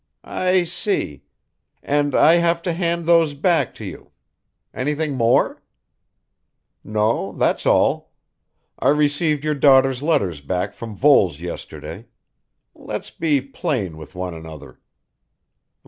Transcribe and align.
"I 0.23 0.63
see. 0.63 1.25
And 1.83 2.15
I 2.15 2.37
have 2.37 2.63
to 2.63 2.73
hand 2.73 3.05
those 3.05 3.35
back 3.35 3.75
to 3.75 3.85
you 3.85 4.09
anything 4.73 5.13
more?" 5.13 5.61
"No, 6.83 7.33
that's 7.33 7.67
all. 7.67 8.11
I 8.79 8.89
received 8.89 9.43
your 9.43 9.53
daughter's 9.53 10.01
letters 10.01 10.41
back 10.41 10.73
from 10.73 10.95
Voles 10.95 11.39
yesterday 11.39 12.07
Let's 12.73 13.11
be 13.11 13.41
plain 13.41 13.95
with 13.95 14.15
one 14.15 14.33
another. 14.33 14.79